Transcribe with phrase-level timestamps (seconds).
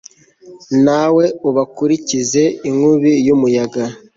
[0.85, 3.83] nawe ubakurikize inkubi y'umuyaga